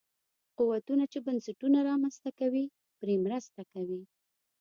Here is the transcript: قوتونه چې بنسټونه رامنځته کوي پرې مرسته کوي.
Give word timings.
قوتونه 0.57 1.03
چې 1.11 1.17
بنسټونه 1.25 1.79
رامنځته 1.89 2.29
کوي 2.39 2.65
پرې 2.99 3.15
مرسته 3.25 3.61
کوي. 3.73 4.01